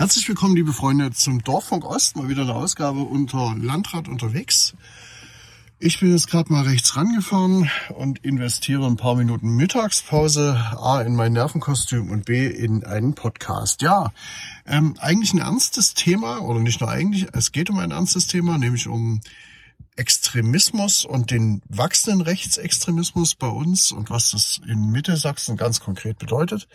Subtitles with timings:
[0.00, 2.16] Herzlich willkommen, liebe Freunde, zum Dorffunk Ost.
[2.16, 4.72] Mal wieder eine Ausgabe unter Landrat unterwegs.
[5.78, 11.14] Ich bin jetzt gerade mal rechts rangefahren und investiere ein paar Minuten Mittagspause A in
[11.16, 13.82] mein Nervenkostüm und B in einen Podcast.
[13.82, 14.14] Ja,
[14.66, 18.56] ähm, eigentlich ein ernstes Thema oder nicht nur eigentlich, es geht um ein ernstes Thema,
[18.56, 19.20] nämlich um
[19.96, 26.68] Extremismus und den wachsenden Rechtsextremismus bei uns und was das in Mittelsachsen ganz konkret bedeutet.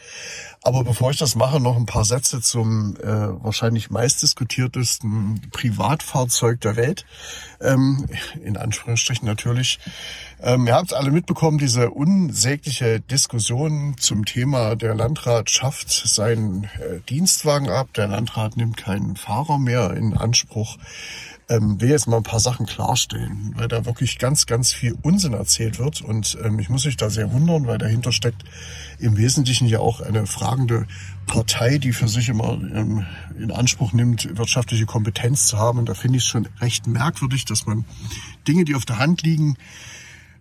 [0.61, 6.75] Aber bevor ich das mache, noch ein paar Sätze zum äh, wahrscheinlich meistdiskutiertesten Privatfahrzeug der
[6.75, 7.05] Welt.
[7.61, 8.05] Ähm,
[8.43, 9.79] in Anführungsstrichen natürlich.
[10.41, 16.99] Ähm, ihr habt alle mitbekommen, diese unsägliche Diskussion zum Thema, der Landrat schafft seinen äh,
[17.09, 20.77] Dienstwagen ab, der Landrat nimmt keinen Fahrer mehr in Anspruch
[21.49, 25.33] ähm, will jetzt mal ein paar Sachen klarstellen, weil da wirklich ganz, ganz viel Unsinn
[25.33, 26.01] erzählt wird.
[26.01, 28.43] Und ähm, ich muss mich da sehr wundern, weil dahinter steckt
[28.99, 30.87] im Wesentlichen ja auch eine fragende
[31.27, 33.05] Partei, die für sich immer ähm,
[33.37, 35.79] in Anspruch nimmt, wirtschaftliche Kompetenz zu haben.
[35.79, 37.85] Und da finde ich es schon recht merkwürdig, dass man
[38.47, 39.57] Dinge, die auf der Hand liegen,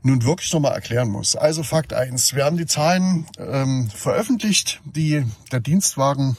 [0.02, 1.34] nun wirklich nochmal erklären muss.
[1.34, 6.36] Also Fakt eins: Wir haben die Zahlen ähm, veröffentlicht, die der Dienstwagen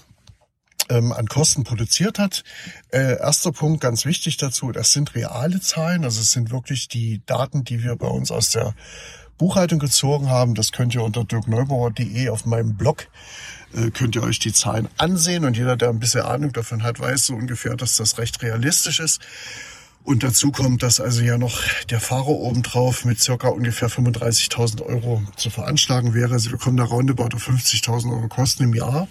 [0.90, 2.44] ähm, an Kosten produziert hat.
[2.92, 7.22] Äh, erster Punkt, ganz wichtig dazu, das sind reale Zahlen, also es sind wirklich die
[7.26, 8.74] Daten, die wir bei uns aus der
[9.38, 10.56] Buchhaltung gezogen haben.
[10.56, 13.08] Das könnt ihr unter dirkneubauer.de auf meinem Blog
[13.76, 17.00] äh, könnt ihr euch die Zahlen ansehen und jeder, der ein bisschen Ahnung davon hat,
[17.00, 19.22] weiß so ungefähr, dass das recht realistisch ist.
[20.04, 25.24] Und dazu kommt, dass also ja noch der Fahrer obendrauf mit circa ungefähr 35.000 Euro
[25.36, 26.34] zu veranschlagen wäre.
[26.34, 29.08] Also wir kommen da roundabout auf 50.000 Euro Kosten im Jahr.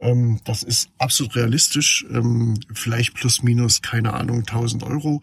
[0.00, 2.06] Ähm, das ist absolut realistisch.
[2.10, 5.22] Ähm, vielleicht plus minus, keine Ahnung, 1000 Euro.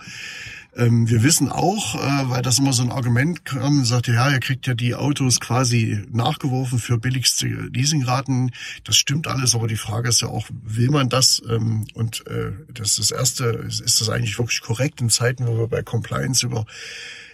[0.75, 4.41] Ähm, wir wissen auch, äh, weil das immer so ein Argument kam, sagte, ja, ihr
[4.41, 8.51] kriegt ja die Autos quasi nachgeworfen für billigste Leasingraten.
[8.83, 11.41] Das stimmt alles, aber die Frage ist ja auch, will man das?
[11.49, 15.57] Ähm, und äh, das ist das Erste, ist das eigentlich wirklich korrekt in Zeiten, wo
[15.57, 16.65] wir bei Compliance über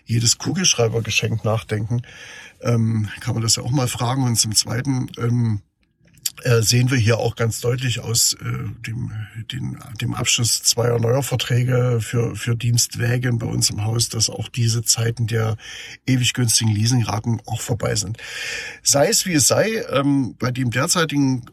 [0.05, 2.03] jedes Kugelschreibergeschenk nachdenken?
[2.61, 4.23] Ähm, kann man das ja auch mal fragen.
[4.23, 5.61] Und zum Zweiten, ähm,
[6.43, 8.45] äh, sehen wir hier auch ganz deutlich aus äh,
[8.85, 9.11] dem,
[9.51, 14.49] dem, dem Abschluss zweier neuer Verträge für, für Dienstwägen bei uns im Haus, dass auch
[14.49, 15.57] diese Zeiten der
[16.05, 18.17] ewig günstigen Leasingraten auch vorbei sind.
[18.83, 21.45] Sei es wie es sei, ähm, bei dem derzeitigen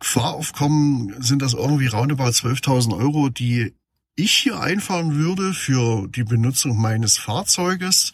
[0.00, 3.74] Fahraufkommen sind das irgendwie roundabout 12.000 Euro, die
[4.16, 8.12] ich hier einfahren würde für die Benutzung meines Fahrzeuges.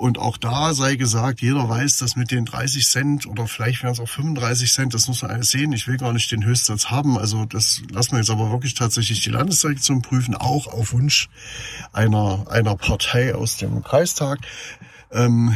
[0.00, 3.92] Und auch da sei gesagt, jeder weiß, dass mit den 30 Cent oder vielleicht wären
[3.92, 5.74] es auch 35 Cent, das muss man alles sehen.
[5.74, 7.18] Ich will gar nicht den Höchstsatz haben.
[7.18, 11.28] Also das lassen wir jetzt aber wirklich tatsächlich die Landesdirektion prüfen, auch auf Wunsch
[11.92, 14.38] einer, einer Partei aus dem Kreistag.
[15.12, 15.54] Ähm,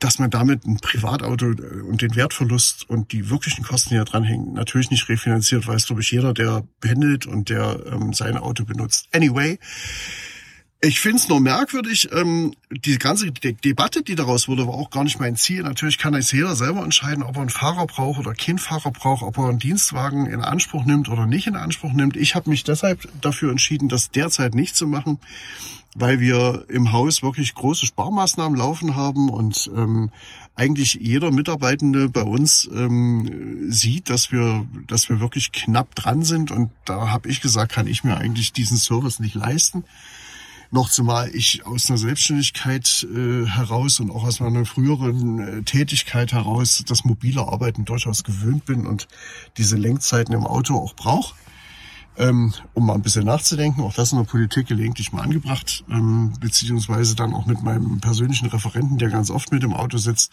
[0.00, 4.54] dass man damit ein Privatauto und den Wertverlust und die wirklichen Kosten, die da dranhängen,
[4.54, 9.06] natürlich nicht refinanziert, weiß, glaube ich, jeder, der pendelt und der ähm, sein Auto benutzt.
[9.12, 9.60] Anyway,
[10.84, 14.90] ich finde es nur merkwürdig, ähm, die ganze De Debatte, die daraus wurde, war auch
[14.90, 15.62] gar nicht mein Ziel.
[15.62, 19.22] Natürlich kann jetzt jeder selber entscheiden, ob er einen Fahrer braucht oder keinen Fahrer braucht,
[19.22, 22.16] ob er einen Dienstwagen in Anspruch nimmt oder nicht in Anspruch nimmt.
[22.16, 25.20] Ich habe mich deshalb dafür entschieden, das derzeit nicht zu machen,
[25.94, 30.10] weil wir im Haus wirklich große Sparmaßnahmen laufen haben und ähm,
[30.56, 36.50] eigentlich jeder Mitarbeitende bei uns ähm, sieht, dass wir, dass wir wirklich knapp dran sind.
[36.50, 39.84] Und da habe ich gesagt, kann ich mir eigentlich diesen Service nicht leisten.
[40.74, 46.32] Noch zumal ich aus einer Selbstständigkeit äh, heraus und auch aus meiner früheren äh, Tätigkeit
[46.32, 49.06] heraus das mobile Arbeiten durchaus gewöhnt bin und
[49.58, 51.34] diese Lenkzeiten im Auto auch brauche.
[52.16, 56.32] Ähm, um mal ein bisschen nachzudenken, auch das in der Politik gelegentlich mal angebracht, ähm,
[56.40, 60.32] beziehungsweise dann auch mit meinem persönlichen Referenten, der ganz oft mit im Auto sitzt,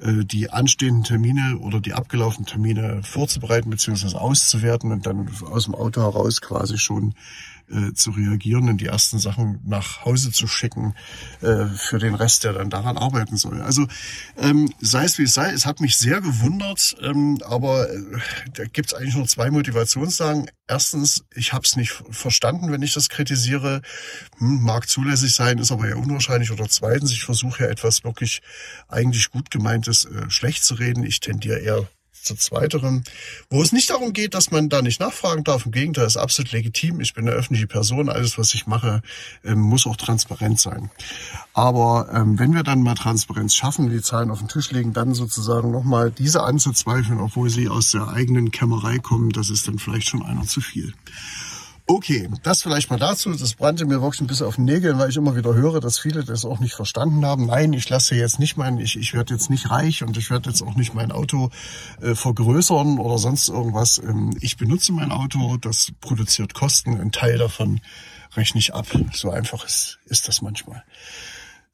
[0.00, 5.74] äh, die anstehenden Termine oder die abgelaufenen Termine vorzubereiten beziehungsweise auszuwerten und dann aus dem
[5.74, 7.14] Auto heraus quasi schon
[7.70, 10.94] äh, zu reagieren und die ersten Sachen nach Hause zu schicken
[11.40, 13.62] äh, für den Rest, der dann daran arbeiten soll.
[13.62, 13.86] Also
[14.36, 18.02] ähm, sei es wie es sei, es hat mich sehr gewundert, ähm, aber äh,
[18.54, 20.50] da gibt es eigentlich nur zwei Motivationslagen.
[20.66, 23.82] Erstens, ich habe es nicht verstanden, wenn ich das kritisiere.
[24.38, 26.50] Hm, mag zulässig sein, ist aber ja unwahrscheinlich.
[26.50, 28.42] Oder zweitens, ich versuche ja etwas wirklich
[28.88, 31.04] eigentlich gut gemeintes äh, schlecht zu reden.
[31.04, 31.88] Ich tendiere eher
[32.24, 33.04] zu zweiterem,
[33.50, 35.66] wo es nicht darum geht, dass man da nicht nachfragen darf.
[35.66, 37.00] Im Gegenteil, ist absolut legitim.
[37.00, 38.08] Ich bin eine öffentliche Person.
[38.08, 39.02] Alles, was ich mache,
[39.44, 40.90] ähm, muss auch transparent sein.
[41.52, 45.14] Aber ähm, wenn wir dann mal Transparenz schaffen, die Zahlen auf den Tisch legen, dann
[45.14, 50.08] sozusagen nochmal diese anzuzweifeln, obwohl sie aus der eigenen Kämmerei kommen, das ist dann vielleicht
[50.08, 50.94] schon einer zu viel.
[51.86, 53.30] Okay, das vielleicht mal dazu.
[53.34, 55.98] Das brannte mir wirklich ein bisschen auf den Nägeln, weil ich immer wieder höre, dass
[55.98, 57.44] viele das auch nicht verstanden haben.
[57.44, 60.48] Nein, ich lasse jetzt nicht mein, ich, ich werde jetzt nicht reich und ich werde
[60.48, 61.50] jetzt auch nicht mein Auto
[62.00, 63.98] äh, vergrößern oder sonst irgendwas.
[63.98, 67.82] Ähm, ich benutze mein Auto, das produziert Kosten, ein Teil davon
[68.34, 68.86] rechne ich ab.
[69.12, 70.82] So einfach ist, ist das manchmal.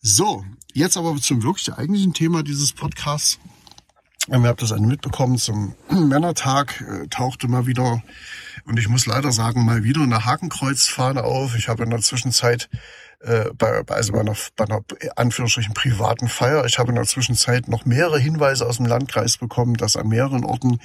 [0.03, 3.39] So, jetzt aber zum wirklich eigentlichen Thema dieses Podcasts.
[4.33, 8.01] Ihr habt das alle mitbekommen, zum Männertag äh, tauchte mal wieder,
[8.65, 11.57] und ich muss leider sagen, mal wieder eine Hakenkreuzfahne auf.
[11.57, 12.69] Ich habe in der Zwischenzeit
[13.21, 14.83] äh, bei, also bei einer, bei einer
[15.17, 19.75] Anführungsstrichen privaten Feier, ich habe in der Zwischenzeit noch mehrere Hinweise aus dem Landkreis bekommen,
[19.75, 20.79] dass an mehreren Orten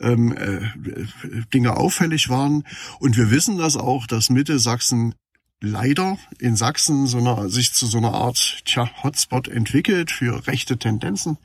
[0.00, 2.64] ähm, äh, Dinge auffällig waren.
[2.98, 5.14] Und wir wissen das auch, dass Mitte Sachsen
[5.60, 10.78] leider in Sachsen so eine, sich zu so einer Art tja, Hotspot entwickelt für rechte
[10.78, 11.38] Tendenzen,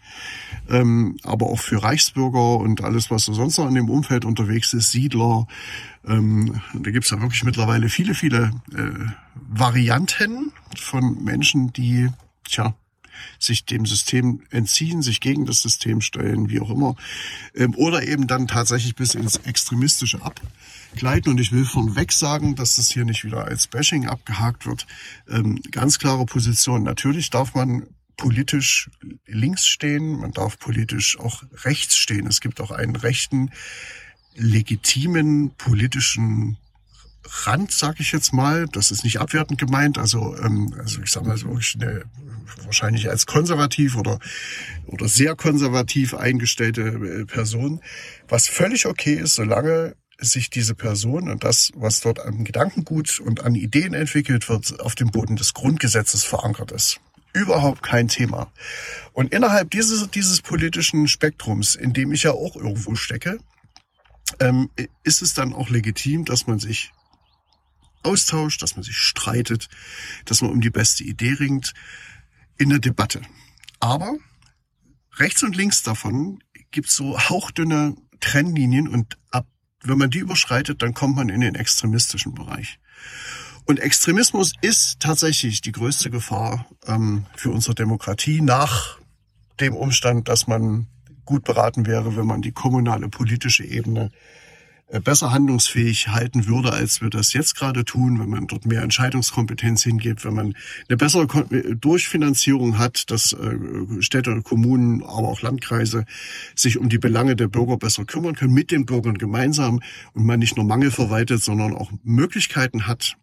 [0.69, 4.73] ähm, aber auch für Reichsbürger und alles, was so sonst noch in dem Umfeld unterwegs
[4.73, 5.47] ist, Siedler.
[6.07, 12.09] Ähm, da gibt's ja wirklich mittlerweile viele, viele äh, Varianten von Menschen, die
[12.45, 12.75] tja,
[13.39, 16.95] sich dem System entziehen, sich gegen das System stellen, wie auch immer,
[17.55, 21.31] ähm, oder eben dann tatsächlich bis ins Extremistische abgleiten.
[21.31, 24.87] Und ich will von weg sagen, dass das hier nicht wieder als Bashing abgehakt wird.
[25.29, 26.83] Ähm, ganz klare Position.
[26.83, 28.89] Natürlich darf man politisch
[29.25, 32.27] links stehen, man darf politisch auch rechts stehen.
[32.27, 33.51] Es gibt auch einen rechten,
[34.35, 36.57] legitimen politischen
[37.25, 38.67] Rand, sage ich jetzt mal.
[38.67, 39.97] Das ist nicht abwertend gemeint.
[39.97, 42.03] Also, ähm, also ich sage mal so eine,
[42.63, 44.19] wahrscheinlich als konservativ oder
[44.87, 47.81] oder sehr konservativ eingestellte äh, Person,
[48.27, 53.43] was völlig okay ist, solange sich diese Person und das, was dort an Gedankengut und
[53.43, 56.99] an Ideen entwickelt wird, auf dem Boden des Grundgesetzes verankert ist.
[57.33, 58.49] Überhaupt kein Thema.
[59.11, 63.39] Und innerhalb dieses, dieses politischen Spektrums, in dem ich ja auch irgendwo stecke,
[64.39, 64.69] ähm,
[65.03, 66.91] ist es dann auch legitim, dass man sich
[68.05, 69.67] austauscht, dass man sich streitet,
[70.25, 71.73] dass man um die beste Idee ringt
[72.57, 73.21] in der Debatte.
[73.79, 74.17] Aber
[75.17, 76.39] rechts und links davon
[76.71, 79.47] gibt's so hauchdünne Trennlinien und ab,
[79.83, 82.79] wenn man die überschreitet, dann kommt man in den extremistischen Bereich.
[83.65, 88.99] Und Extremismus ist tatsächlich die größte Gefahr ähm, für unsere Demokratie nach
[89.59, 90.87] dem Umstand, dass man
[91.25, 94.11] gut beraten wäre, wenn man die kommunale politische Ebene
[95.03, 99.83] besser handlungsfähig halten würde, als wir das jetzt gerade tun, wenn man dort mehr Entscheidungskompetenz
[99.83, 100.55] hingibt, wenn man
[100.87, 106.05] eine bessere äh, Durchfinanzierung hat, dass äh, Städte, Kommunen, aber auch Landkreise
[106.55, 109.81] sich um die Belange der Bürger besser kümmern können, mit den Bürgern gemeinsam
[110.13, 113.15] und man nicht nur Mangel verwaltet, sondern auch Möglichkeiten hat,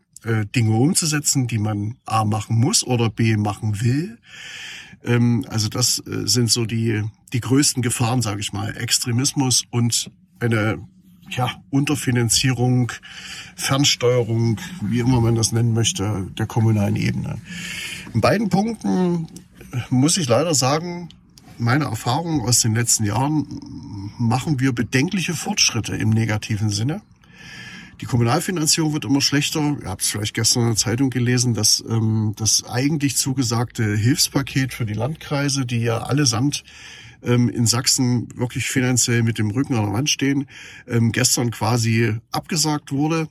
[0.54, 4.18] Dinge umzusetzen, die man A machen muss oder B machen will.
[5.02, 8.76] Ähm, also das sind so die, die größten Gefahren, sage ich mal.
[8.76, 10.78] Extremismus und eine
[11.36, 12.92] ja, Unterfinanzierung,
[13.56, 17.38] Fernsteuerung, wie immer man das nennen möchte, der kommunalen Ebene.
[18.14, 19.26] In beiden Punkten
[19.90, 21.08] muss ich leider sagen,
[21.58, 23.46] meine Erfahrungen aus den letzten Jahren
[24.18, 27.02] machen wir bedenkliche Fortschritte im negativen Sinne.
[28.00, 29.76] Die Kommunalfinanzierung wird immer schlechter.
[29.80, 34.74] Ihr habt es vielleicht gestern in der Zeitung gelesen, dass ähm, das eigentlich zugesagte Hilfspaket
[34.74, 36.64] für die Landkreise, die ja allesamt
[37.22, 40.46] ähm, in Sachsen wirklich finanziell mit dem Rücken an der Wand stehen,
[40.86, 43.28] ähm, gestern quasi abgesagt wurde,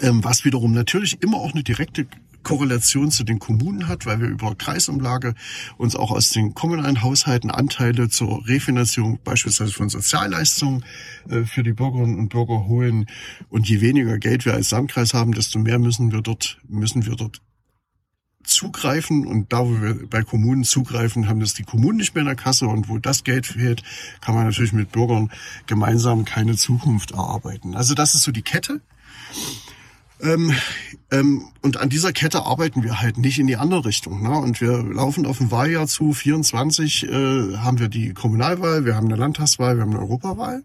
[0.00, 2.06] ähm, was wiederum natürlich immer auch eine direkte
[2.42, 5.34] Korrelation zu den Kommunen hat, weil wir über Kreisumlage
[5.76, 10.84] uns auch aus den kommunalen Haushalten Anteile zur Refinanzierung beispielsweise von Sozialleistungen
[11.28, 13.06] äh, für die Bürgerinnen und Bürger holen.
[13.48, 17.16] Und je weniger Geld wir als Landkreis haben, desto mehr müssen wir dort, müssen wir
[17.16, 17.42] dort
[18.48, 22.26] zugreifen und da, wo wir bei Kommunen zugreifen, haben das die Kommunen nicht mehr in
[22.28, 23.82] der Kasse und wo das Geld fehlt,
[24.20, 25.30] kann man natürlich mit Bürgern
[25.66, 27.74] gemeinsam keine Zukunft erarbeiten.
[27.74, 28.80] Also das ist so die Kette.
[30.20, 30.52] Ähm,
[31.10, 34.22] ähm, und an dieser Kette arbeiten wir halt nicht in die andere Richtung.
[34.22, 34.36] Ne?
[34.36, 36.12] Und wir laufen auf ein Wahljahr zu.
[36.12, 40.64] 24 äh, haben wir die Kommunalwahl, wir haben eine Landtagswahl, wir haben eine Europawahl.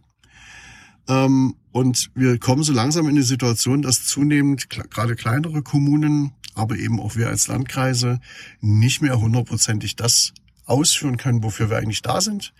[1.07, 6.77] Ähm, und wir kommen so langsam in die Situation, dass zunehmend gerade kleinere Kommunen aber
[6.77, 8.19] eben auch wir als Landkreise
[8.61, 10.33] nicht mehr hundertprozentig das
[10.65, 12.53] ausführen können, wofür wir eigentlich da sind.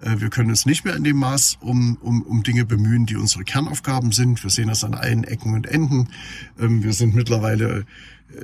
[0.00, 3.16] Äh, wir können uns nicht mehr in dem Maß um, um, um Dinge bemühen, die
[3.16, 4.42] unsere Kernaufgaben sind.
[4.42, 6.08] Wir sehen das an allen Ecken und Enden.
[6.58, 7.84] Ähm, wir sind mittlerweile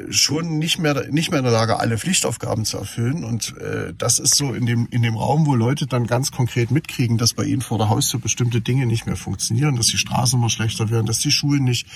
[0.08, 3.24] schon nicht mehr nicht mehr in der Lage, alle Pflichtaufgaben zu erfüllen.
[3.24, 6.70] Und äh, das ist so in dem in dem Raum, wo Leute dann ganz konkret
[6.70, 10.38] mitkriegen, dass bei ihnen vor der Haustür bestimmte Dinge nicht mehr funktionieren, dass die Straßen
[10.38, 11.86] immer schlechter werden, dass die Schulen nicht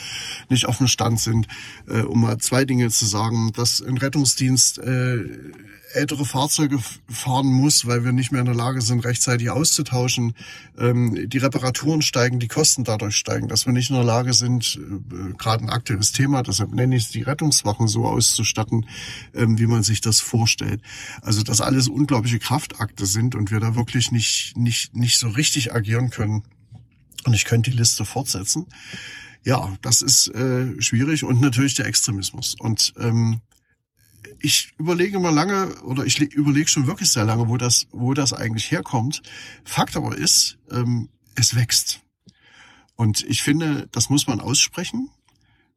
[0.48, 1.48] nicht auf dem Stand sind.
[1.88, 5.24] Äh, um mal zwei Dinge zu sagen, dass ein Rettungsdienst äh,
[5.92, 6.78] ältere Fahrzeuge
[7.08, 10.34] fahren muss, weil wir nicht mehr in der Lage sind, rechtzeitig auszutauschen.
[10.78, 14.78] Ähm, die Reparaturen steigen, die Kosten dadurch steigen, dass wir nicht in der Lage sind,
[14.78, 17.22] äh, gerade ein aktuelles Thema, deshalb nenne ich es die
[17.78, 18.86] Rettungswachen so auszustatten,
[19.34, 20.82] ähm, wie man sich das vorstellt.
[21.22, 25.72] Also dass alles unglaubliche Kraftakte sind und wir da wirklich nicht, nicht, nicht so richtig
[25.72, 26.42] agieren können.
[27.24, 28.66] Und ich könnte die Liste fortsetzen.
[29.44, 32.54] Ja, das ist äh, schwierig und natürlich der Extremismus.
[32.58, 33.40] Und ähm,
[34.40, 38.32] ich überlege mal lange oder ich überlege schon wirklich sehr lange, wo das, wo das
[38.32, 39.22] eigentlich herkommt.
[39.64, 42.00] Fakt aber ist, ähm, es wächst.
[42.96, 45.08] Und ich finde, das muss man aussprechen.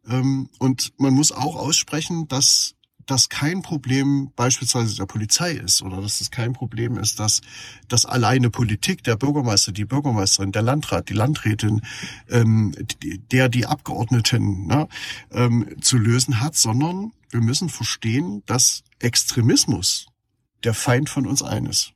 [0.08, 6.02] Ähm, und man muss auch aussprechen, dass das kein Problem beispielsweise der Polizei ist oder
[6.02, 7.42] dass es kein Problem ist, dass
[7.88, 11.82] das alleine Politik, der Bürgermeister, die Bürgermeisterin, der Landrat, die Landrätin,
[12.30, 12.74] ähm,
[13.32, 14.88] der die Abgeordneten ne,
[15.32, 20.08] ähm, zu lösen hat, sondern wir müssen verstehen, dass Extremismus
[20.64, 21.94] der Feind von uns allen ist.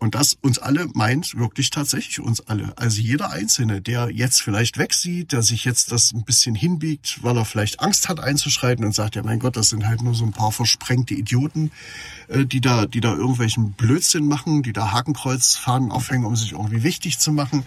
[0.00, 2.72] Und das uns alle meint wirklich tatsächlich uns alle.
[2.76, 7.36] Also jeder Einzelne, der jetzt vielleicht wegsieht, der sich jetzt das ein bisschen hinbiegt, weil
[7.36, 10.24] er vielleicht Angst hat einzuschreiten und sagt, ja mein Gott, das sind halt nur so
[10.24, 11.72] ein paar versprengte Idioten,
[12.28, 16.84] äh, die da, die da irgendwelchen Blödsinn machen, die da Hakenkreuzfahnen aufhängen, um sich irgendwie
[16.84, 17.64] wichtig zu machen.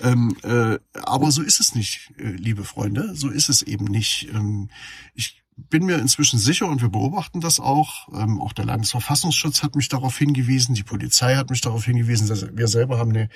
[0.00, 3.16] Ähm, äh, aber so ist es nicht, äh, liebe Freunde.
[3.16, 4.28] So ist es eben nicht.
[4.32, 4.68] Ähm,
[5.14, 8.08] ich bin mir inzwischen sicher und wir beobachten das auch.
[8.14, 12.68] Ähm, auch der Landesverfassungsschutz hat mich darauf hingewiesen, die Polizei hat mich darauf hingewiesen, wir
[12.68, 13.28] selber haben eine,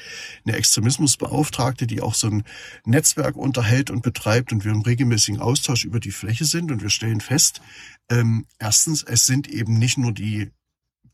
[0.45, 2.45] eine Extremismusbeauftragte, die auch so ein
[2.85, 6.91] Netzwerk unterhält und betreibt und wir im regelmäßigen Austausch über die Fläche sind und wir
[6.91, 7.61] stellen fest,
[8.11, 10.51] ähm, erstens, es sind eben nicht nur die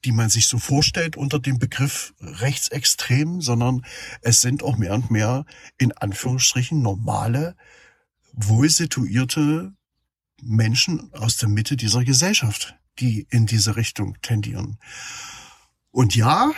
[0.05, 3.85] die man sich so vorstellt unter dem Begriff rechtsextrem, sondern
[4.21, 5.45] es sind auch mehr und mehr
[5.79, 7.55] in Anführungsstrichen normale,
[8.33, 9.73] wohl situierte
[10.43, 14.79] Menschen aus der Mitte dieser Gesellschaft, die in diese Richtung tendieren.
[15.91, 16.53] Und ja,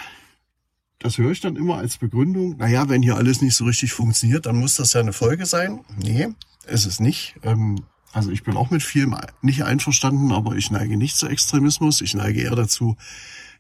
[0.99, 4.47] das höre ich dann immer als Begründung, naja, wenn hier alles nicht so richtig funktioniert,
[4.47, 5.85] dann muss das ja eine Folge sein.
[6.03, 6.29] Nee,
[6.67, 7.37] ist es nicht.
[7.43, 12.01] Ähm, also ich bin auch mit vielem nicht einverstanden, aber ich neige nicht zu Extremismus.
[12.01, 12.97] Ich neige eher dazu,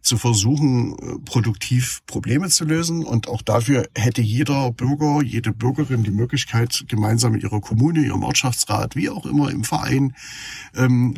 [0.00, 3.04] zu versuchen, äh, produktiv Probleme zu lösen.
[3.04, 8.22] Und auch dafür hätte jeder Bürger, jede Bürgerin die Möglichkeit, gemeinsam mit ihrer Kommune, ihrem
[8.22, 10.14] Ortschaftsrat, wie auch immer im Verein,
[10.76, 11.14] ähm,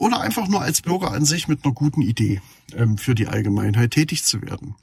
[0.00, 2.40] oder einfach nur als Bürger an sich mit einer guten Idee
[2.72, 4.74] ähm, für die Allgemeinheit tätig zu werden.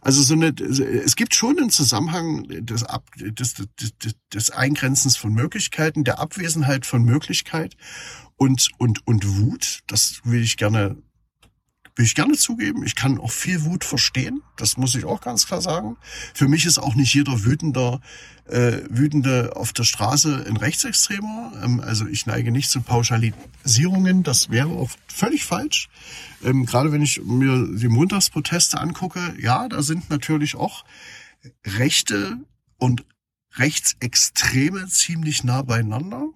[0.00, 5.32] Also so eine, es gibt schon einen Zusammenhang des, Ab, des, des, des Eingrenzens von
[5.32, 7.76] Möglichkeiten, der Abwesenheit von Möglichkeit
[8.34, 9.84] und, und, und Wut.
[9.86, 10.96] Das will ich gerne
[11.96, 12.84] will ich gerne zugeben.
[12.84, 14.42] Ich kann auch viel Wut verstehen.
[14.56, 15.96] Das muss ich auch ganz klar sagen.
[16.34, 18.00] Für mich ist auch nicht jeder wütender,
[18.46, 21.52] äh, wütende auf der Straße ein Rechtsextremer.
[21.62, 24.24] Ähm, also ich neige nicht zu Pauschalisierungen.
[24.24, 25.88] Das wäre auch völlig falsch.
[26.42, 30.84] Ähm, gerade wenn ich mir die Montagsproteste angucke, ja, da sind natürlich auch
[31.64, 32.38] Rechte
[32.78, 33.04] und
[33.56, 36.26] Rechtsextreme ziemlich nah beieinander.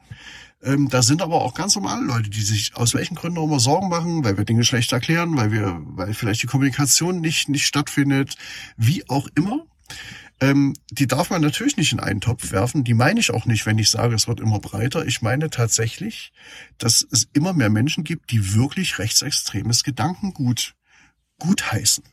[0.63, 3.61] Ähm, da sind aber auch ganz normale Leute, die sich aus welchen Gründen auch immer
[3.61, 7.67] Sorgen machen, weil wir Dinge schlecht erklären, weil wir, weil vielleicht die Kommunikation nicht, nicht
[7.67, 8.37] stattfindet,
[8.77, 9.67] wie auch immer.
[10.41, 12.85] Ähm, die darf man natürlich nicht in einen Topf werfen.
[12.85, 15.05] Die meine ich auch nicht, wenn ich sage, es wird immer breiter.
[15.07, 16.33] Ich meine tatsächlich,
[16.77, 20.75] dass es immer mehr Menschen gibt, die wirklich rechtsextremes Gedankengut
[21.39, 22.05] gutheißen.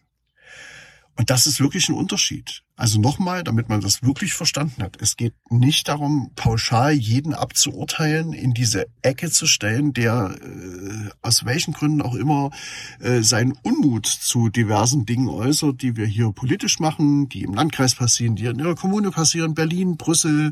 [1.18, 2.64] Und das ist wirklich ein Unterschied.
[2.76, 4.98] Also nochmal, damit man das wirklich verstanden hat.
[5.02, 11.46] Es geht nicht darum, pauschal jeden abzuurteilen, in diese Ecke zu stellen, der äh, aus
[11.46, 12.52] welchen Gründen auch immer
[13.00, 17.96] äh, seinen Unmut zu diversen Dingen äußert, die wir hier politisch machen, die im Landkreis
[17.96, 20.52] passieren, die in der Kommune passieren, Berlin, Brüssel,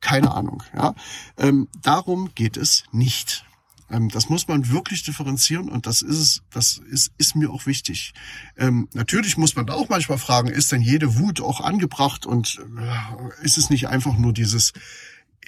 [0.00, 0.64] keine Ahnung.
[0.74, 0.94] Ja,
[1.38, 3.44] ähm, darum geht es nicht.
[3.90, 7.66] Ähm, das muss man wirklich differenzieren und das ist es, das ist, ist mir auch
[7.66, 8.12] wichtig.
[8.56, 12.60] Ähm, natürlich muss man da auch manchmal fragen, ist denn jede Wut auch angebracht und
[12.78, 14.72] äh, ist es nicht einfach nur dieses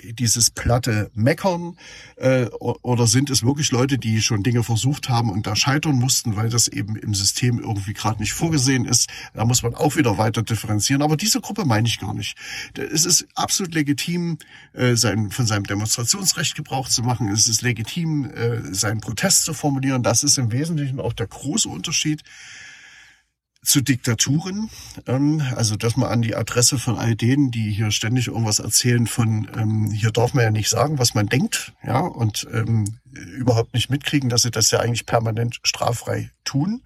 [0.02, 1.76] dieses platte Meckern
[2.16, 6.36] äh, oder sind es wirklich Leute, die schon Dinge versucht haben und da scheitern mussten,
[6.36, 9.08] weil das eben im System irgendwie gerade nicht vorgesehen ist?
[9.34, 11.02] Da muss man auch wieder weiter differenzieren.
[11.02, 12.36] Aber diese Gruppe meine ich gar nicht.
[12.76, 14.38] Es ist absolut legitim,
[14.72, 17.28] äh, sein, von seinem Demonstrationsrecht Gebrauch zu machen.
[17.28, 20.02] Es ist legitim, äh, seinen Protest zu formulieren.
[20.02, 22.22] Das ist im Wesentlichen auch der große Unterschied
[23.64, 24.70] zu Diktaturen,
[25.06, 29.06] ähm, also dass man an die Adresse von all denen, die hier ständig irgendwas erzählen
[29.06, 33.72] von, ähm, hier darf man ja nicht sagen, was man denkt, ja, und ähm, überhaupt
[33.72, 36.82] nicht mitkriegen, dass sie das ja eigentlich permanent straffrei tun,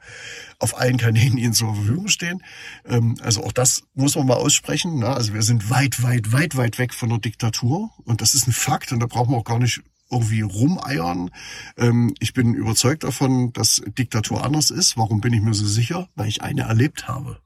[0.59, 2.42] auf allen Kanälen, die ihnen zur Verfügung stehen.
[2.85, 4.99] Ähm, also auch das muss man mal aussprechen.
[4.99, 5.09] Ne?
[5.09, 8.52] Also wir sind weit, weit, weit, weit weg von der Diktatur und das ist ein
[8.52, 11.30] Fakt und da brauchen wir auch gar nicht irgendwie rumeiern.
[11.76, 14.96] Ähm, ich bin überzeugt davon, dass Diktatur anders ist.
[14.96, 16.08] Warum bin ich mir so sicher?
[16.14, 17.40] Weil ich eine erlebt habe.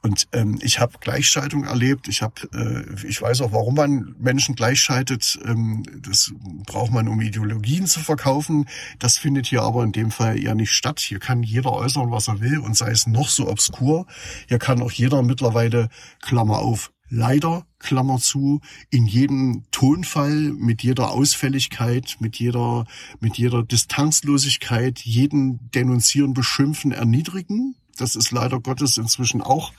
[0.00, 2.06] Und ähm, ich habe Gleichschaltung erlebt.
[2.06, 5.38] Ich habe, äh, ich weiß auch, warum man Menschen gleichschaltet.
[5.44, 6.32] Ähm, das
[6.66, 8.68] braucht man, um Ideologien zu verkaufen.
[9.00, 11.00] Das findet hier aber in dem Fall ja nicht statt.
[11.00, 14.06] Hier kann jeder äußern, was er will und sei es noch so obskur.
[14.46, 15.88] Hier kann auch jeder mittlerweile
[16.22, 18.60] Klammer auf leider, Klammer zu,
[18.90, 22.86] in jedem Tonfall, mit jeder Ausfälligkeit, mit jeder,
[23.20, 27.76] mit jeder Distanzlosigkeit, jeden denunzieren, beschimpfen, erniedrigen.
[27.96, 29.72] Das ist leider Gottes inzwischen auch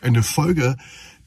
[0.00, 0.76] eine Folge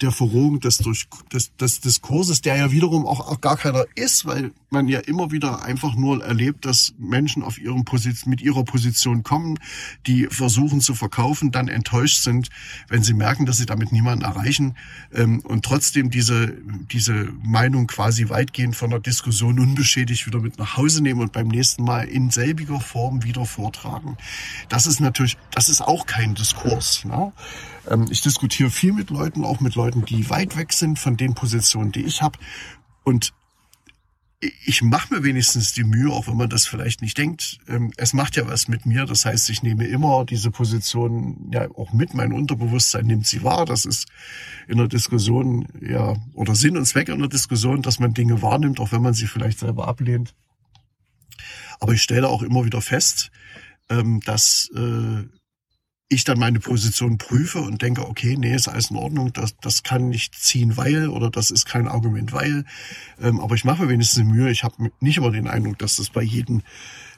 [0.02, 4.26] der Verrohung des, durch, des, des Diskurses, der ja wiederum auch, auch gar keiner ist,
[4.26, 8.64] weil man ja immer wieder einfach nur erlebt, dass Menschen auf ihrem Position, mit ihrer
[8.64, 9.60] Position kommen,
[10.06, 12.50] die versuchen zu verkaufen, dann enttäuscht sind,
[12.90, 14.76] wenn sie merken, dass sie damit niemanden erreichen
[15.14, 16.58] ähm, und trotzdem diese,
[16.92, 21.48] diese Meinung quasi weitgehend von der Diskussion unbeschädigt wieder mit nach Hause nehmen und beim
[21.48, 24.18] nächsten Mal in selbiger Form wieder vortragen.
[24.70, 27.06] Das ist natürlich, das ist auch kein Diskurs.
[27.06, 27.32] Ne?
[27.90, 31.34] Ähm, ich diskutiere viel mit Leuten, auch mit Leuten, die weit weg sind von den
[31.34, 32.40] Positionen, die ich habe.
[33.04, 33.34] Und
[34.40, 37.58] ich mache mir wenigstens die Mühe, auch wenn man das vielleicht nicht denkt.
[37.68, 39.06] Ähm, es macht ja was mit mir.
[39.06, 42.14] Das heißt, ich nehme immer diese Position ja auch mit.
[42.14, 43.66] Mein Unterbewusstsein nimmt sie wahr.
[43.66, 44.08] Das ist
[44.68, 48.80] in der Diskussion ja oder Sinn und Zweck in der Diskussion, dass man Dinge wahrnimmt,
[48.80, 50.36] auch wenn man sie vielleicht selber ablehnt.
[51.80, 53.32] Aber ich stelle auch immer wieder fest,
[53.90, 55.24] ähm, dass äh,
[56.10, 59.84] ich dann meine Position prüfe und denke, okay, nee, ist alles in Ordnung, das, das
[59.84, 62.64] kann nicht ziehen, weil oder das ist kein Argument, weil.
[63.22, 64.50] Ähm, aber ich mache wenigstens Mühe.
[64.50, 66.62] Ich habe nicht immer den Eindruck, dass das bei jedem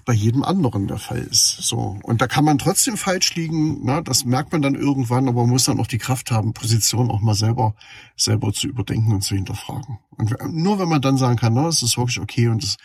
[0.09, 1.57] bei jedem anderen der Fall ist.
[1.61, 3.81] So und da kann man trotzdem falsch liegen.
[3.83, 7.11] Na, das merkt man dann irgendwann, aber man muss dann auch die Kraft haben, Position
[7.11, 7.75] auch mal selber
[8.19, 9.99] selber zu überdenken und zu hinterfragen.
[10.17, 12.77] Und nur wenn man dann sagen kann, na, es ist wirklich okay und es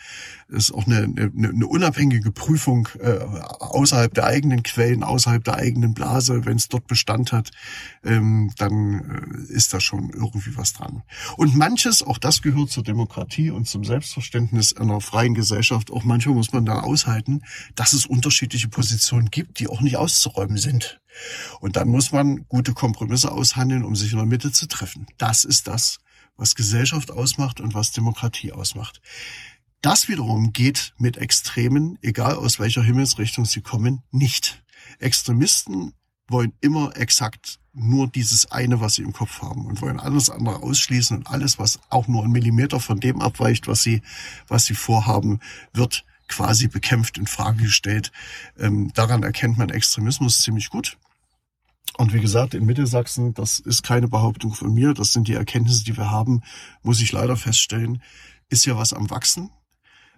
[0.47, 3.19] ist auch eine, eine, eine unabhängige Prüfung äh,
[3.59, 7.51] außerhalb der eigenen Quellen, außerhalb der eigenen Blase, wenn es dort Bestand hat,
[8.05, 11.03] ähm, dann äh, ist da schon irgendwie was dran.
[11.35, 15.91] Und manches, auch das gehört zur Demokratie und zum Selbstverständnis einer freien Gesellschaft.
[15.91, 17.14] Auch manchmal muss man da aushalten,
[17.75, 20.99] dass es unterschiedliche Positionen gibt, die auch nicht auszuräumen sind.
[21.59, 25.07] Und dann muss man gute Kompromisse aushandeln, um sich in der Mitte zu treffen.
[25.17, 25.99] Das ist das,
[26.37, 29.01] was Gesellschaft ausmacht und was Demokratie ausmacht.
[29.81, 34.63] Das wiederum geht mit Extremen, egal aus welcher Himmelsrichtung sie kommen, nicht.
[34.99, 35.93] Extremisten
[36.27, 40.63] wollen immer exakt nur dieses eine, was sie im Kopf haben und wollen alles andere
[40.63, 44.01] ausschließen und alles, was auch nur ein Millimeter von dem abweicht, was sie,
[44.47, 45.39] was sie vorhaben,
[45.73, 48.11] wird quasi bekämpft, in Frage gestellt.
[48.57, 50.97] Ähm, daran erkennt man Extremismus ziemlich gut.
[51.97, 55.83] Und wie gesagt, in Mittelsachsen, das ist keine Behauptung von mir, das sind die Erkenntnisse,
[55.83, 56.41] die wir haben,
[56.83, 58.01] muss ich leider feststellen,
[58.49, 59.49] ist ja was am Wachsen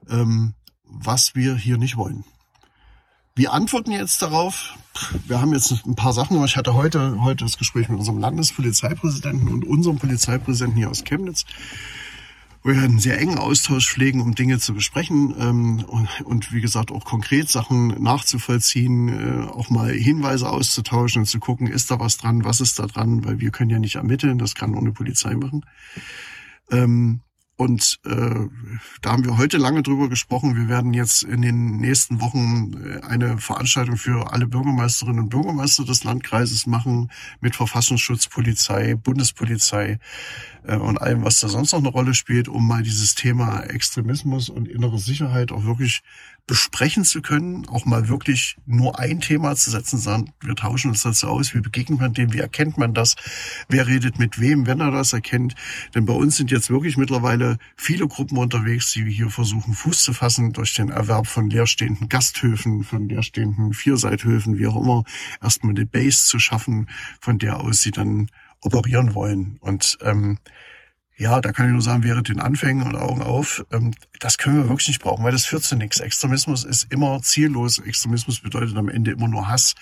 [0.09, 2.23] ähm, was wir hier nicht wollen.
[3.35, 4.75] Wir antworten jetzt darauf.
[5.27, 8.17] Wir haben jetzt ein paar Sachen, aber ich hatte heute, heute das Gespräch mit unserem
[8.17, 11.45] Landespolizeipräsidenten und unserem Polizeipräsidenten hier aus Chemnitz.
[12.67, 16.91] Wir einen sehr engen Austausch pflegen, um Dinge zu besprechen ähm, und, und, wie gesagt
[16.91, 22.17] auch konkret Sachen nachzuvollziehen, äh, auch mal Hinweise auszutauschen und zu gucken, ist da was
[22.17, 25.33] dran, was ist da dran, weil wir können ja nicht ermitteln, das kann ohne Polizei
[25.35, 25.65] machen.
[26.69, 27.21] Ähm,
[27.57, 28.47] und äh,
[29.01, 30.55] da haben wir heute lange drüber gesprochen.
[30.55, 35.83] Wir werden jetzt in den nächsten Wochen äh, eine Veranstaltung für alle Bürgermeisterinnen und Bürgermeister
[35.83, 39.97] des Landkreises machen mit Verfassungsschutz, Polizei, Bundespolizei
[40.67, 44.49] äh, und allem, was da sonst noch eine Rolle spielt, um mal dieses Thema Extremismus
[44.49, 46.03] und innere Sicherheit auch wirklich
[46.47, 51.03] besprechen zu können, auch mal wirklich nur ein Thema zu setzen, sagen, wir tauschen uns
[51.03, 53.15] dazu aus, wie begegnet man dem, wie erkennt man das,
[53.67, 55.55] wer redet mit wem, wenn er das erkennt.
[55.93, 60.13] Denn bei uns sind jetzt wirklich mittlerweile viele Gruppen unterwegs, die hier versuchen, Fuß zu
[60.13, 65.03] fassen durch den Erwerb von leerstehenden Gasthöfen, von leerstehenden Vierseithöfen, wie auch immer,
[65.43, 66.87] erstmal eine Base zu schaffen,
[67.19, 68.29] von der aus sie dann
[68.61, 69.57] operieren wollen.
[69.59, 70.39] Und ähm,
[71.17, 74.57] ja, da kann ich nur sagen, während den Anfängen und Augen auf, ähm, das können
[74.57, 75.99] wir wirklich nicht brauchen, weil das führt zu nichts.
[75.99, 77.79] Extremismus ist immer ziellos.
[77.79, 79.73] Extremismus bedeutet am Ende immer nur Hass.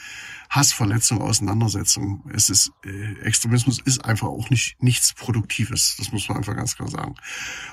[0.49, 2.23] Hassverletzung, Auseinandersetzung.
[2.33, 5.95] Es ist äh, Extremismus ist einfach auch nicht nichts Produktives.
[5.97, 7.15] Das muss man einfach ganz klar sagen.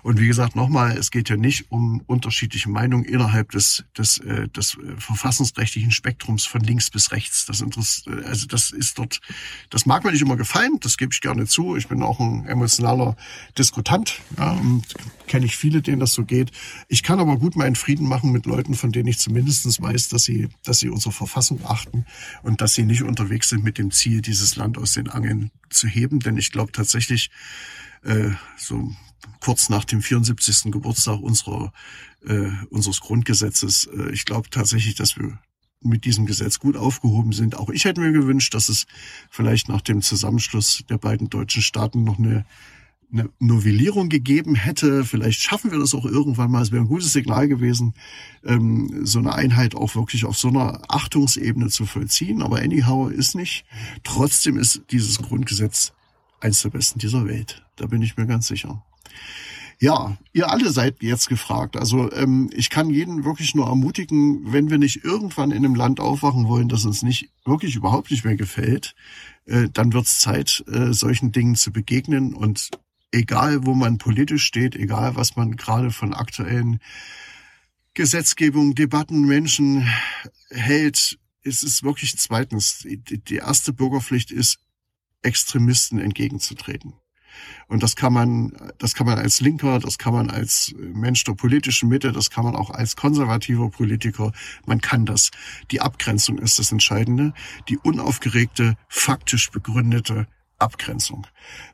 [0.03, 4.49] Und wie gesagt, nochmal, es geht ja nicht um unterschiedliche Meinungen innerhalb des des, äh,
[4.49, 7.47] des äh, verfassungsrechtlichen Spektrums von links bis rechts.
[7.47, 9.21] Das interessiert, also das ist dort,
[9.71, 10.79] das mag mir nicht immer gefallen.
[10.81, 11.77] Das gebe ich gerne zu.
[11.77, 13.17] Ich bin auch ein emotionaler
[13.59, 14.85] Diskutant ja, und
[15.27, 16.51] kenne ich viele, denen das so geht.
[16.89, 20.25] Ich kann aber gut meinen Frieden machen mit Leuten, von denen ich zumindestens weiß, dass
[20.25, 22.05] sie, dass sie unsere Verfassung achten
[22.43, 25.89] und dass sie nicht unterwegs sind mit dem Ziel, dieses Land aus den Angeln zu
[25.89, 26.21] heben.
[26.21, 27.29] Denn ich glaube tatsächlich,
[28.05, 28.95] äh, so
[29.41, 30.71] kurz nach dem 74.
[30.71, 31.73] Geburtstag unserer,
[32.25, 35.41] äh, unseres Grundgesetzes, äh, ich glaube tatsächlich, dass wir
[35.81, 37.57] mit diesem Gesetz gut aufgehoben sind.
[37.57, 38.87] Auch ich hätte mir gewünscht, dass es
[39.29, 42.47] vielleicht nach dem Zusammenschluss der beiden deutschen Staaten noch eine
[43.13, 45.05] eine Novellierung gegeben hätte.
[45.05, 46.63] Vielleicht schaffen wir das auch irgendwann mal.
[46.63, 47.95] Es wäre ein gutes Signal gewesen,
[48.45, 52.43] ähm, so eine Einheit auch wirklich auf so einer Achtungsebene zu vollziehen.
[52.43, 53.65] Aber anyhow ist nicht.
[54.03, 55.93] Trotzdem ist dieses Grundgesetz
[56.41, 57.65] eins der besten dieser Welt.
[57.77, 58.83] Da bin ich mir ganz sicher.
[59.83, 61.77] Ja, ihr alle seid jetzt gefragt.
[61.77, 65.99] Also ähm, ich kann jeden wirklich nur ermutigen, wenn wir nicht irgendwann in einem Land
[65.99, 68.95] aufwachen wollen, das uns nicht wirklich überhaupt nicht mehr gefällt,
[69.45, 72.33] äh, dann wird es Zeit, äh, solchen Dingen zu begegnen.
[72.33, 72.71] Und
[73.13, 76.81] egal wo man politisch steht, egal was man gerade von aktuellen
[77.95, 79.87] Gesetzgebung, Debatten, Menschen
[80.51, 84.59] hält, ist es wirklich zweitens, die erste Bürgerpflicht ist,
[85.23, 86.95] Extremisten entgegenzutreten.
[87.69, 91.33] Und das kann man, das kann man als Linker, das kann man als Mensch der
[91.33, 94.33] politischen Mitte, das kann man auch als konservativer Politiker.
[94.67, 95.31] Man kann das.
[95.71, 97.33] Die Abgrenzung ist das Entscheidende.
[97.69, 100.27] Die unaufgeregte, faktisch begründete
[100.63, 101.27] Abgrenzung.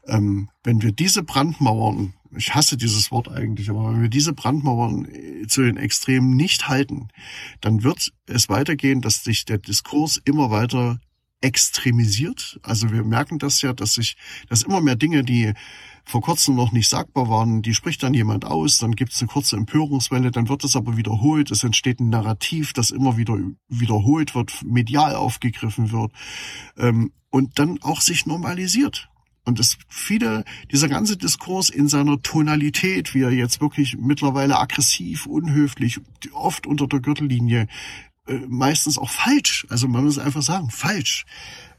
[0.07, 5.07] Ähm, wenn wir diese Brandmauern, ich hasse dieses Wort eigentlich, aber wenn wir diese Brandmauern
[5.07, 7.09] äh, zu den Extremen nicht halten,
[7.61, 11.01] dann wird es weitergehen, dass sich der Diskurs immer weiter
[11.41, 12.59] extremisiert.
[12.63, 14.17] Also wir merken das ja, dass sich,
[14.49, 15.53] dass immer mehr Dinge, die
[16.09, 19.29] vor kurzem noch nicht sagbar waren, die spricht dann jemand aus, dann gibt es eine
[19.29, 24.35] kurze Empörungswelle, dann wird es aber wiederholt, es entsteht ein Narrativ, das immer wieder wiederholt
[24.35, 26.13] wird, medial aufgegriffen wird
[26.79, 29.11] ähm, und dann auch sich normalisiert.
[29.45, 35.27] Und es viele, dieser ganze Diskurs in seiner Tonalität, wie er jetzt wirklich mittlerweile aggressiv,
[35.27, 36.01] unhöflich,
[36.33, 37.67] oft unter der Gürtellinie,
[38.49, 41.25] meistens auch falsch, also man muss einfach sagen, falsch,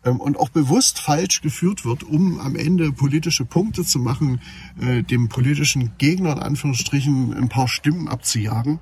[0.04, 4.42] ähm, und auch bewusst falsch geführt wird, um am Ende politische Punkte zu machen,
[4.80, 8.80] äh, dem politischen Gegner in Anführungsstrichen ein paar Stimmen abzujagen.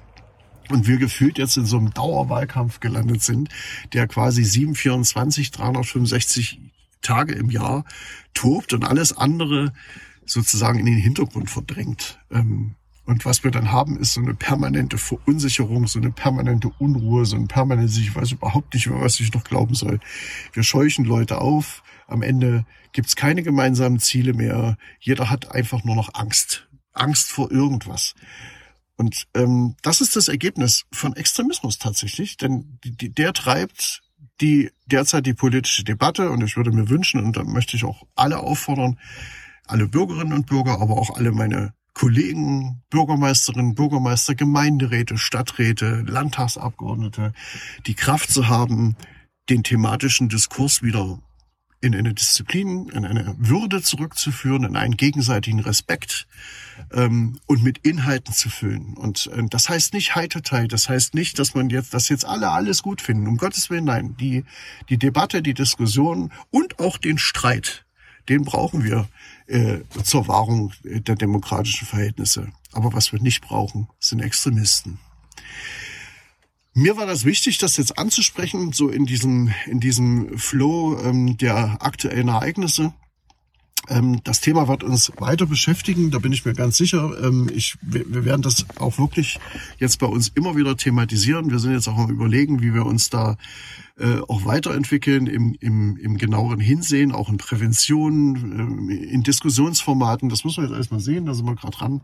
[0.70, 3.50] Und wir gefühlt jetzt in so einem Dauerwahlkampf gelandet sind,
[3.94, 6.60] der quasi 724, 365
[7.02, 7.86] Tage im Jahr
[8.34, 9.72] tobt und alles andere
[10.26, 12.20] sozusagen in den Hintergrund verdrängt.
[12.30, 12.76] Ähm,
[13.08, 17.38] und was wir dann haben, ist so eine permanente Verunsicherung, so eine permanente Unruhe, so
[17.38, 20.02] ein permanentes, ich weiß überhaupt nicht mehr, was ich noch glauben soll.
[20.52, 21.84] Wir scheuchen Leute auf.
[22.08, 24.78] Am Ende gibt's keine gemeinsamen Ziele mehr.
[25.00, 26.68] Jeder hat einfach nur noch Angst.
[26.92, 28.14] Angst vor irgendwas.
[28.98, 34.02] Und ähm, das ist das Ergebnis von Extremismus tatsächlich, denn die, der treibt
[34.42, 38.04] die derzeit die politische Debatte und ich würde mir wünschen und da möchte ich auch
[38.16, 39.00] alle auffordern,
[39.66, 47.34] alle Bürgerinnen und Bürger, aber auch alle meine Kollegen, Bürgermeisterinnen, Bürgermeister, Gemeinderäte, Stadträte, Landtagsabgeordnete,
[47.88, 48.96] die Kraft zu haben,
[49.50, 51.18] den thematischen Diskurs wieder
[51.82, 56.28] in eine Disziplin, in eine Würde zurückzuführen, in einen gegenseitigen Respekt
[56.92, 58.94] ähm, und mit Inhalten zu füllen.
[58.94, 62.52] Und äh, das heißt nicht Heitertei, das heißt nicht, dass man jetzt, dass jetzt alle
[62.52, 63.28] alles gut finden.
[63.28, 64.16] Um Gottes Willen, nein.
[64.20, 64.44] Die,
[64.90, 67.87] die Debatte, die Diskussion und auch den Streit,
[68.30, 69.08] den brauchen wir
[69.48, 72.52] äh, zur Wahrung der demokratischen Verhältnisse.
[72.72, 75.00] Aber was wir nicht brauchen, sind Extremisten.
[76.74, 81.78] Mir war das wichtig, das jetzt anzusprechen, so in diesem, in diesem Flow ähm, der
[81.82, 82.94] aktuellen Ereignisse.
[83.90, 87.12] Ähm, das Thema wird uns weiter beschäftigen, da bin ich mir ganz sicher.
[87.24, 89.40] Ähm, ich, wir werden das auch wirklich
[89.80, 91.52] jetzt bei uns immer wieder thematisieren.
[91.52, 93.38] Wir sind jetzt auch am überlegen, wie wir uns da
[94.00, 100.30] äh, auch weiterentwickeln im, im, im genaueren Hinsehen, auch in Prävention, äh, in Diskussionsformaten.
[100.30, 102.02] Das muss man jetzt erstmal sehen, da sind wir gerade dran.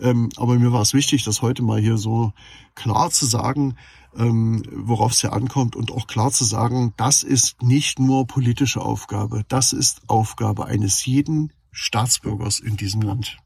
[0.00, 2.32] Ähm, aber mir war es wichtig, das heute mal hier so
[2.74, 3.76] klar zu sagen,
[4.18, 8.80] ähm, worauf es ja ankommt und auch klar zu sagen, das ist nicht nur politische
[8.80, 13.38] Aufgabe, das ist Aufgabe eines jeden Staatsbürgers in diesem Land.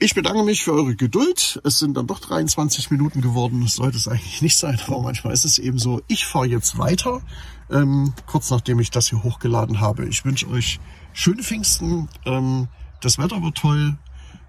[0.00, 1.60] Ich bedanke mich für eure Geduld.
[1.64, 3.62] Es sind dann doch 23 Minuten geworden.
[3.62, 6.00] Das sollte es eigentlich nicht sein, aber manchmal ist es eben so.
[6.06, 7.20] Ich fahre jetzt weiter,
[7.68, 10.06] ähm, kurz nachdem ich das hier hochgeladen habe.
[10.06, 10.78] Ich wünsche euch
[11.12, 12.08] schöne Pfingsten.
[12.24, 12.68] Ähm,
[13.00, 13.98] das Wetter wird toll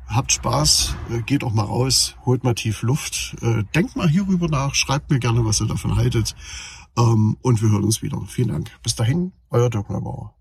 [0.10, 4.48] habt Spaß, äh, geht auch mal raus, holt mal tief Luft, äh, denkt mal hierüber
[4.48, 6.36] nach, schreibt mir gerne, was ihr davon haltet.
[6.98, 8.19] Ähm, und wir hören uns wieder.
[8.28, 8.72] Vielen Dank.
[8.84, 10.34] Bis dahin, euer Dirk Neubauer.